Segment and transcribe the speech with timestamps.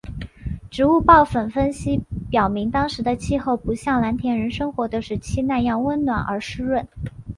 [0.71, 2.01] 植物孢粉分析
[2.31, 6.87] 表明当时的气候不像蓝田人生活的时期那样温暖而湿润。